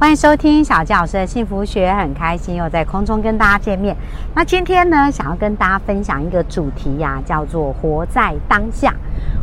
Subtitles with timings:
[0.00, 3.96] 欢迎收听小纪老师的幸福学，很开心又在空中跟大家见面。
[4.32, 8.94] 那今天呢，想要跟大家分享一个主题呀，叫做“活在当下”。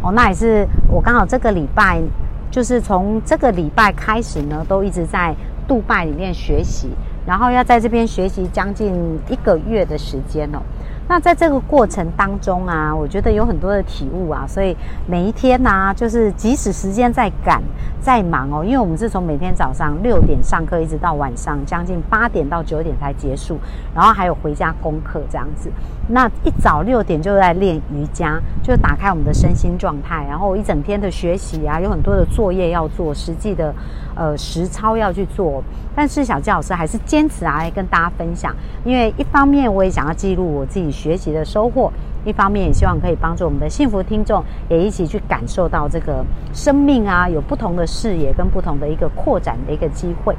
[0.01, 2.01] 哦，那也是我刚好这个礼拜，
[2.49, 5.35] 就是从这个礼拜开始呢，都一直在
[5.67, 6.89] 杜拜里面学习，
[7.27, 10.59] 然后要在这边学习将近一个月的时间哦。
[11.07, 14.75] 那在这个过程当中啊，我觉得有很多的体悟啊，所以
[15.07, 17.61] 每一天呢，就是即使时间在赶、
[18.01, 23.59] 在忙哦，因为我们是从每天早上六点上课，一直到晚上将近八点到九点才结束，
[23.93, 25.69] 然后还有回家功课这样子。
[26.07, 33.73] 那一早六点就在练瑜伽，就打开我们的身心状态，然后一整天的学习啊，有很多的作业要做，实际的
[34.15, 35.63] 呃实操要去做。
[35.95, 41.91] 但是小纪老师还是坚持啊，来跟大家分享，因为一方面我也想要记录我自己学习的收获，
[42.23, 50.35] 一方面也希望可以帮助我们的幸福听众也一起去感受到这个生命啊有不同的视野跟不同的一个扩展的一个机会。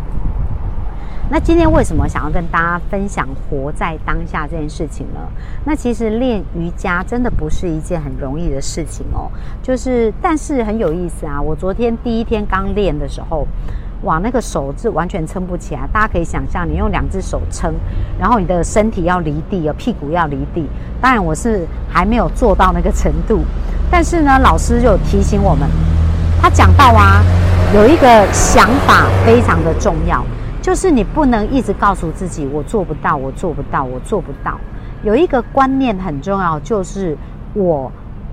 [1.28, 5.20] 那今天为什么想要跟大家分享活在当下这件事情呢？
[5.64, 9.28] 那其实练瑜伽真的不是一件很容易的事情哦，
[9.60, 11.42] 就是但是很有意思啊。
[11.42, 13.44] 我昨天第一天刚练的时候，
[14.02, 15.80] 哇，那个手是完全撑不起来。
[15.92, 17.74] 大家可以想象，你用两只手撑，
[18.20, 20.68] 然后你的身体要离地，屁股要离地。
[21.00, 23.40] 当然我是还没有做到那个程度，
[23.90, 25.68] 但是呢，老师就提醒我们，
[26.40, 27.20] 他讲到啊，
[27.74, 30.24] 有一个想法非常的重要。
[30.66, 34.58] 就是你不能一直告诉自己我做不到，我做不到，我做不到。
[35.04, 37.16] 有一个观念很重要，就是
[37.54, 37.88] 我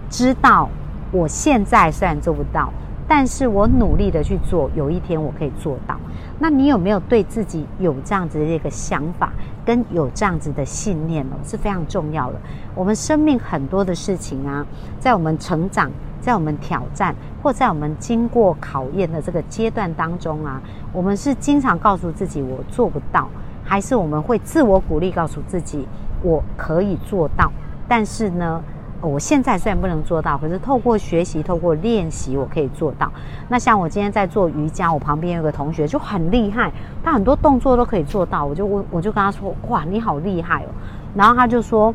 [0.10, 0.68] 知道
[1.12, 2.74] 我现在虽然做不到，
[3.08, 5.96] 但是我努力的去做，有一天我可以做到。
[6.40, 9.32] 那你有没有对自己有这样子的一个想法，
[9.64, 11.36] 跟有这样子的信念呢？
[11.44, 12.40] 是非常重要的。
[12.74, 14.66] 我们生命很多的事情啊，
[15.00, 15.92] 在我们成长。
[16.24, 20.62] 在我们挑战或在我们经过考验的这个阶段当中啊，
[20.94, 23.28] 我们是经常告诉自己我做不到，
[23.62, 25.86] 还是我们会自我鼓励告诉自己
[26.22, 27.52] 我可以做到？
[27.90, 28.64] 但是呢，
[29.02, 33.12] 我现在虽然不能做到，可是透过学习、透过练习，我可以做到。
[33.50, 36.72] 那像我今天在做瑜伽，我旁边有个同学就很厉害，
[37.04, 38.46] 他很多动作都可以做到。
[38.46, 40.68] 我就我我就跟他说：“哇，你好厉害哦！”
[41.14, 41.94] 然后他就说。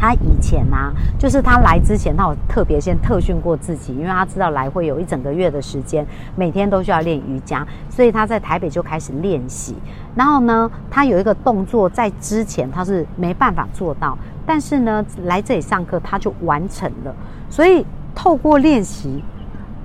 [0.00, 9.76] 他以前啊，就是他来之前，他有特别先特训过自己，因为他知道来会有一整个月的时间，每天都需要练瑜伽，所以他在台北就开始练习。
[10.14, 14.16] 然后呢，他有一个动作在之前他是没办法做到，
[14.46, 17.14] 但是呢，来这里上课他就完成了。
[17.50, 17.84] 所以
[18.14, 19.22] 透过练习，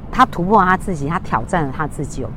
[0.10, 2.30] 他突破他自己，他挑战了他自己哦。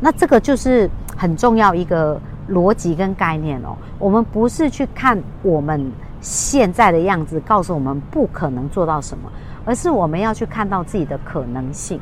[0.00, 2.20] 那这个就是很重要一个
[2.50, 3.74] 逻辑跟概念哦。
[3.98, 5.90] 我们不是去看我们。
[6.22, 9.30] 现在的样子告诉我们不可能做到什么，
[9.66, 12.00] 而是我们要去看到自己的可能性。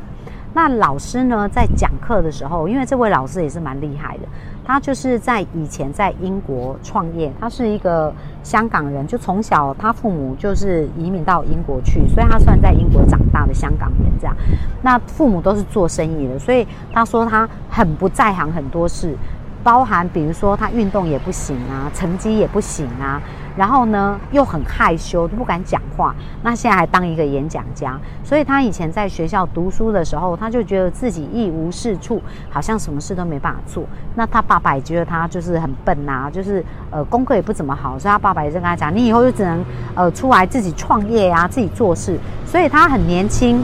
[0.52, 4.24] 那老师呢，在讲课的时候，因为这位老师也是蛮厉害的，
[4.64, 14.36] 他就是在以前在英国创业，他是一个香港人，就从小他父母就是移民到英国去，所以他算在英国长大的香港人这样。
[14.82, 19.16] 那父母都是做生意的，所以他说他很不在行很多事。
[19.62, 23.20] 包含比如说他运动也不行啊，成绩也不行啊，
[23.56, 26.14] 然后呢又很害羞，都不敢讲话。
[26.42, 33.84] 那现在还当一个演讲家，所以他以前在学校读书的时候，他就觉得自己一无是处，好像什么事都没办法做。
[34.14, 42.18] 那他爸爸也觉得他就是很笨呐，就是呃功课也不怎么好，所以他爸爸也在跟他讲，你以后就只能呃出来自己创业啊，自己做事。
[42.46, 43.62] 所以他很年轻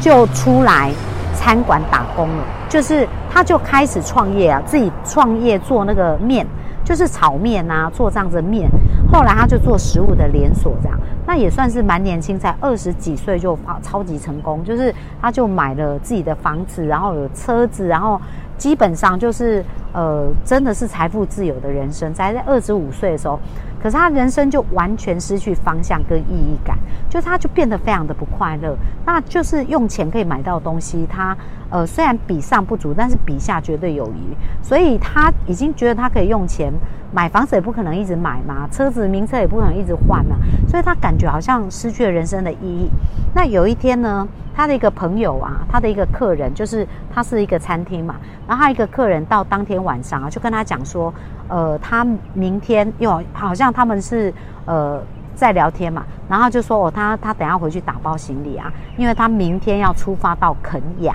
[0.00, 0.92] 就出来
[1.34, 3.08] 餐馆打工了，就是。
[3.30, 6.44] 他就开始创业啊，自己创业做那个面，
[6.82, 8.68] 就是炒面啊，做这样子的面。
[9.10, 14.62] 后来他就做食物的连锁，这样，那也算是蛮年轻，才二十几岁就发超级成功。
[14.62, 18.20] 就是他就买了自己的房子，然后有车子，然后
[18.58, 22.12] 基本上就是呃，真的是财富自由的人生。
[22.12, 23.38] 在在二十五岁的时候。
[23.80, 26.76] 可是他人生就完全失去方向跟意义感，
[27.08, 28.76] 就他就变得非常的不快乐。
[29.06, 31.36] 那就是用钱可以买到东西，他
[31.70, 34.34] 呃虽然比上不足，但是比下绝对有余。
[34.64, 36.72] 所以他已经觉得他可以用钱
[37.12, 40.36] 买房子，也不可能一直买嘛，车子名车也不可能一直换嘛。
[40.66, 42.90] 所以他感觉好像失去了人生的意义。
[43.32, 44.26] 那有一天呢，
[44.56, 48.16] 他的一个朋友啊，他的一个客人，就是他是一个餐厅嘛，
[48.48, 51.12] 然后他一个客人到当天晚上啊，就跟他讲说。
[51.50, 54.30] 呃，他明天又好像他们是
[54.66, 55.02] 呃
[55.34, 61.14] 在聊天嘛，然后就说哦，他他等下回去打包行李啊，因为他明天要出发到肯雅，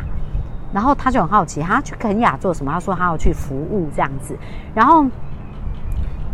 [0.74, 2.72] 然后他就很好奇，他去肯雅做什么？
[2.72, 4.36] 他说他要去服务这样子，
[4.74, 5.06] 然后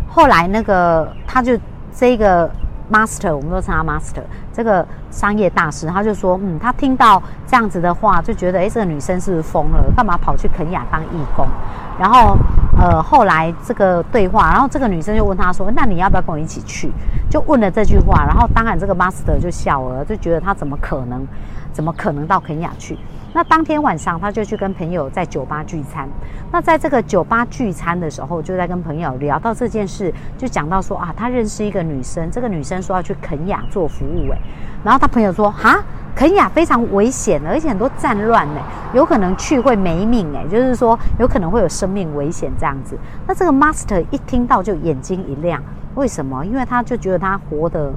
[0.07, 1.59] 后来那个他就
[1.91, 2.49] 这个
[2.91, 4.21] master，我们都称他 master，
[4.51, 9.83] 这个商业大师，他就说，嗯，他听到这样子的话，就觉得，哎，这个女生是不是疯了？
[9.95, 11.47] 干嘛跑去肯雅当义工？
[11.99, 12.37] 然后，
[12.77, 16.91] 呃，后来这个对话，然后这个女生就问他说：“那你要不要跟我一起去？”
[17.29, 21.27] 就问了这句话，然后当然这个 master 就笑了，就觉得他怎么可能，
[21.73, 22.97] 怎么可能到肯雅去？
[23.33, 26.07] 那当天晚上他就去跟朋友在酒吧聚餐。
[26.51, 34.37] 那在这个酒吧聚餐的时候，就在跟朋友聊到这件事，就讲到说啊，他认识一个女生，这个女生说要去肯雅做服务，诶，
[34.83, 35.79] 然后他朋友说哈。
[36.15, 38.59] 肯雅非常危险，而且很多战乱呢，
[38.93, 42.97] 有可能去会没命哎，就是说有可能会有生命危险这样子。
[43.25, 45.63] 那这个 master 一听到就眼睛一亮，
[45.95, 46.45] 为什么？
[46.45, 47.93] 因为他就觉得他活得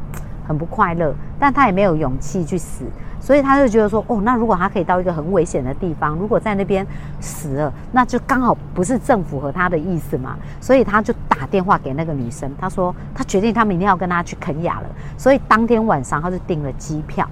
[0.47, 2.85] 很不快乐，但他也没有勇气去死，
[3.21, 6.87] 所以他就觉得说，哦，那如果他可以到一个很危险的地方，如果在那边
[7.21, 14.87] 死了，那就刚好不是正符合他的意思嘛，所以他就打电话给那个女生，他说他决定他明天要跟他去肯雅了，
[15.17, 17.29] 所以当天晚上他就订了机票。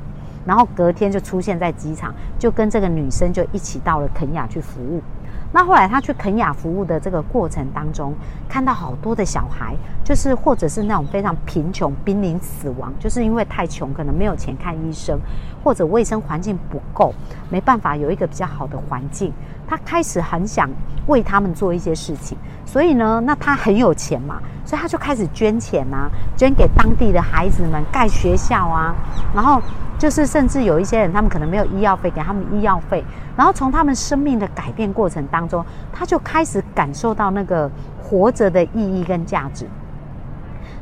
[0.46, 5.02] 然后隔天就出现在机场，就跟这个女生就一起到了肯雅去服务。
[5.52, 8.14] 那后来他去肯雅服务的这个过程当中，
[8.48, 9.74] 看到好多的小孩，
[10.04, 15.18] 就是或者是那种非常贫穷、濒临死亡，就是因为太穷，可能没有钱看医生，
[15.64, 17.12] 或者卫生环境不够，
[17.48, 19.32] 没办法有一个比较好的环境。
[19.66, 20.68] 他开始很想
[21.06, 28.94] 为他们做一些事情，所以呢，那他很有钱嘛，所以他就开始捐钱啊，捐给当地的孩子们盖学校啊，
[29.34, 29.60] 然后。
[30.00, 33.04] 就是甚至有一些人，他们可能没有医药费，给他们医药费，
[33.36, 35.62] 然后从他们生命的改变过程当中，
[35.92, 37.70] 他就开始感受到那个
[38.02, 39.66] 活着的意义跟价值。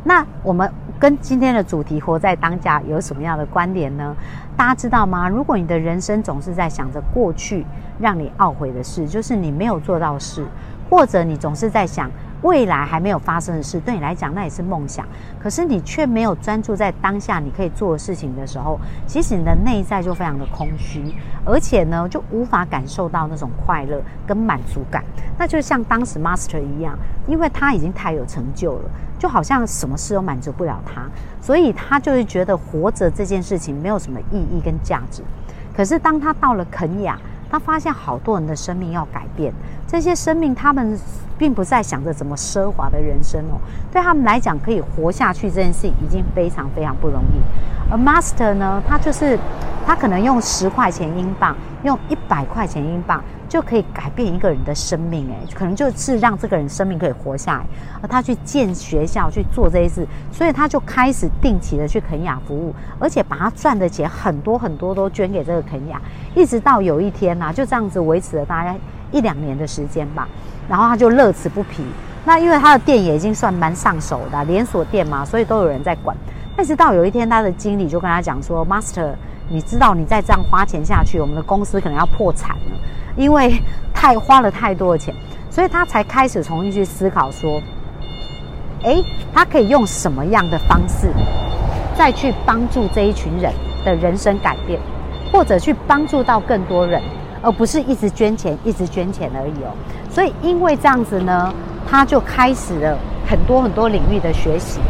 [0.05, 4.15] 那我们跟今天的主题“活在当下”有什么样的关联呢？
[4.56, 5.29] 大家知道吗？
[5.29, 7.67] 如果你的人生总是在想着过去
[7.99, 10.47] 让你懊悔的事，就是你没有做到事，
[10.88, 12.09] 或者你总是在想。
[12.43, 15.05] 未来还没有发生的事，对你来讲那也是梦想。
[15.40, 21.02] 可是你却没有专注在当下你可以做的事情的时候，其实你的内在就非常的空虚，
[21.44, 25.02] 而且呢，就无法感受到那种快乐跟满足感。
[25.37, 26.96] 那就像当时 Master 一样，
[27.26, 31.02] 因为他已经太有成就了，就好像什么事都满足不了他，
[31.41, 35.23] 所以他就会觉得活着这件事情没有什么意义跟价值。
[35.76, 37.19] 可是当他到了肯雅，
[37.50, 39.52] 他发现好多人的生命要改变，
[39.88, 40.96] 这些生命他们
[41.37, 43.58] 并不在想着怎么奢华的人生哦，
[43.90, 47.90] 对他们来讲，可以活下去这件事情已经非常非常不容易。
[47.90, 49.38] 而 Master 呢，他就是
[49.87, 53.20] 他可能用十块钱英镑，用一百块钱英镑。
[53.49, 57.64] 就可以改变一个人的生命，哎，可能就是让这个人生命可以活下来。
[58.02, 65.99] 而他去建学校，去做这些事，所以他就开始定期的去肯雅服务，而且把他赚的钱很多很多都捐给这个肯雅，
[66.34, 68.76] 一直到有一天呐，就这样子维持了大概
[69.10, 70.28] 一两年的时间吧。
[70.69, 71.82] 然后他就乐此不疲。
[72.25, 76.16] 那因为他的店也已经算蛮上手的连锁店嘛，所以都有人在管。
[76.55, 79.12] 但是到有一天，他的经理就跟他讲说：“Master，
[79.49, 82.78] 你知道你再这样花钱下去，我们的公司可能要破产了。”
[83.16, 83.60] 因为
[83.94, 85.14] 太花了太多的钱，
[85.50, 87.62] 所以他才开始重新去思考说：，
[88.84, 89.02] 哎，
[89.32, 91.10] 他可以用什么样的方式，
[91.96, 93.52] 再去帮助这一群人
[93.84, 94.78] 的人生改变，
[95.32, 97.02] 或者去帮助到更多人，
[97.43, 99.74] 而不是一直捐钱、一直捐钱而已哦。
[100.10, 101.53] 所以因为这样子呢，
[101.89, 104.81] 他就开始了很多很多领域的学习。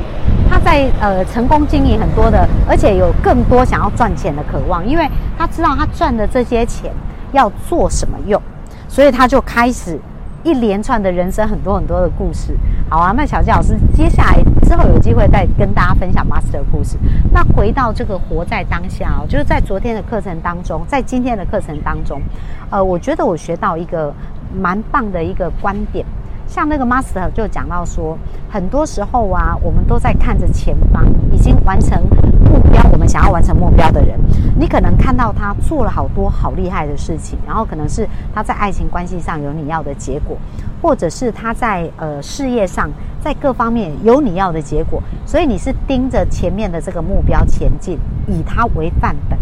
[0.50, 5.06] 他在呃成功经营很多的，而且有更多想要赚钱的渴望，因为
[5.37, 6.92] 他知道他赚的这些钱。
[7.30, 8.40] 要做什么用？
[8.88, 10.00] 所以他就开始
[10.42, 12.56] 一连串的人生很多很多的故事。
[12.90, 16.97] 好啊，那小纪老师接下来之后有机会再跟大家分享 Master 的故事。
[17.30, 22.23] 那回到这个活在当下哦，就是在昨天的课程当中，在今天的课程当中，
[22.71, 24.11] 呃，我觉得我学到一个
[24.59, 26.02] 蛮棒的一个观点。
[26.49, 28.17] 像那个 Master 就讲到说，
[28.50, 32.02] 很多时候啊，我们都在看着前方，已经完成
[32.50, 34.19] 目标，我们想要完成目标的人。
[34.59, 40.38] 你可能看到他做了好多好厉害的事情，然后可能是他在爱情关系上有你要的结果，
[40.81, 42.90] 或者是他在呃事业上，
[43.21, 49.38] 在各方面有你要的结果，所以你是盯着前面的这个目标前进，以他为范本。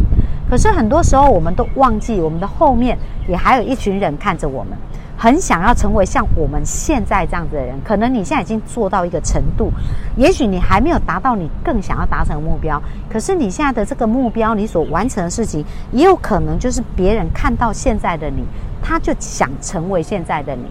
[0.50, 2.98] 可是很多时候，我们都忘记我们的后面
[3.28, 4.76] 也还有一群人看着我们。
[5.16, 9.70] 很想要成为像我们现在这样子的人，可能你现在已经做到一个程度，
[10.16, 12.80] 也许你还没有达到你更想要达成的目标，
[13.10, 18.44] 可是你现在的这个目标，你所完成的事情，也有可能就是别人看到现在的你，
[18.82, 20.64] 他就想成为现在的你。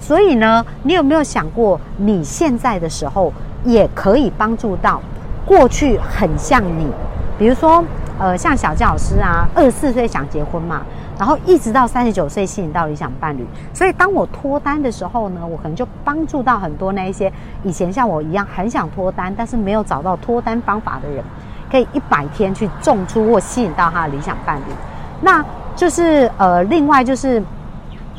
[0.00, 3.32] 所以呢，你有没有想过，你现在的时候
[3.64, 5.00] 也可以帮助到
[5.46, 6.88] 过去很像你，
[7.38, 7.84] 比如说，
[8.18, 10.82] 呃，像小教师啊，二十四岁想结婚嘛，
[11.18, 21.22] 然后一直到三十九岁吸引到理想伴侣，所以当我脱单的时候呢，我可能就帮助到很多那一些以前像我一样很想脱单，但是没有找到脱单方法的人，
[21.70, 24.72] 可以一百天去种出或吸引到他的理想伴侣。
[25.20, 25.44] 那
[25.76, 27.42] 就是呃，另外就是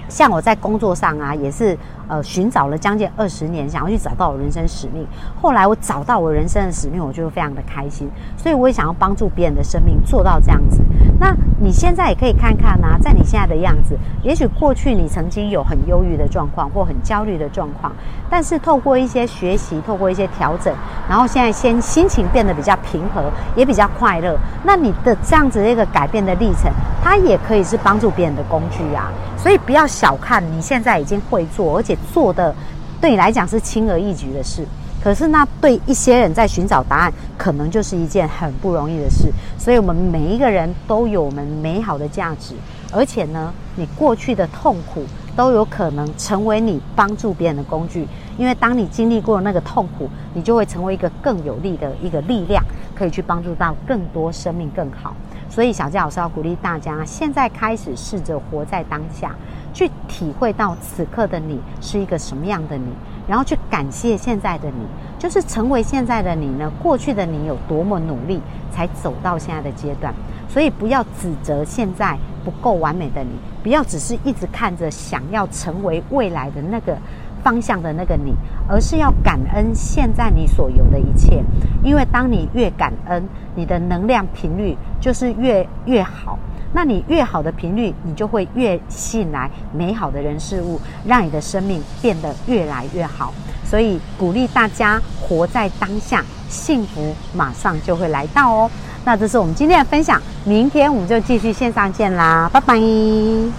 [0.08, 1.78] 像我在工作上啊，也是。
[2.10, 5.08] 呃，寻找了将近二十年，想要去找到我人生使命。
[5.42, 8.10] 后来我找到我人生的使命，我就非常的开心。
[8.36, 10.82] 所以我也想要帮助别人的生命做到这样子。
[11.24, 17.94] 那你现在也可以看看呐，在你现在的样子，也许过去你曾经有很忧郁的状况或很焦虑的状况，
[18.30, 20.76] 但是透过一些学习，透过一些调整，
[21.08, 24.38] 然后现在先心情变得比较平和，也比较快乐。
[24.66, 26.70] 那你的这样子的一个改变的历程，
[27.02, 29.10] 它也可以是帮助别人的工具啊。
[29.38, 31.98] 所以不要小看你现在已经会做，而且。
[32.14, 32.54] 做的
[33.00, 34.68] 对你来讲是轻而易举的事，
[35.04, 39.30] 可是那对一些人在寻找答案，可能就是一件很不容易的事。
[39.58, 42.56] 所以，我们每一个人都有我们美好的价值，
[42.90, 45.04] 而且呢，你过去的痛苦
[45.36, 48.08] 都有可能成为你帮助别人的工具。
[48.38, 52.64] 因为当你经历过那个痛苦，你就会成为一个更有力的一个力量，
[52.96, 55.14] 可以去帮助到更多生命更好。
[55.54, 59.36] 所以，小佳老师要鼓励大家，现在开始试着活在当下。
[59.72, 62.88] 去体会到此刻的你是一个什么样的你，
[63.28, 64.88] 然后去感谢现在的你，
[65.20, 66.72] 就是成为现在的你呢？
[66.82, 68.42] 过去的你有多么努力
[68.72, 70.12] 才走到现在的阶段？
[70.48, 73.32] 所以不要指责现在不够完美的你，
[73.62, 76.98] 不要只是一直看着想要成为未来的那个
[77.44, 78.34] 方向的那个你，
[78.68, 81.44] 而是要感恩现在你所有的一切，
[81.84, 83.24] 因为当你越感恩，
[83.56, 86.40] 你的能量频率就是越越好。
[86.76, 93.32] 那你越好的频率，你就会越吸引来美好的人事物，让你的生命变得越来越好。
[93.64, 98.72] 所以鼓励大家活在当下，幸福马上就会来到哦。
[99.06, 103.54] 那这是我们今天的分享，明天我们就继续线上见啦，拜拜。